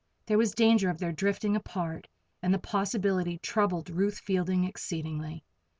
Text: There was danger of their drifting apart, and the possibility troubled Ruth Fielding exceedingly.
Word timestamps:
There 0.25 0.39
was 0.39 0.55
danger 0.55 0.89
of 0.89 0.97
their 0.97 1.11
drifting 1.11 1.55
apart, 1.55 2.07
and 2.41 2.51
the 2.51 2.57
possibility 2.57 3.37
troubled 3.37 3.91
Ruth 3.91 4.17
Fielding 4.17 4.63
exceedingly. 4.63 5.43